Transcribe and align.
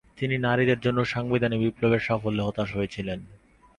তিনি 0.17 0.35
নারীদের 0.37 0.79
জন্য 0.79 0.99
সাংবিধানিক 1.05 1.59
বিপ্লবের 1.61 1.99
সাফল্যে 1.99 2.43
হতাশ 2.43 2.69
হয়েছিলেন। 2.75 3.19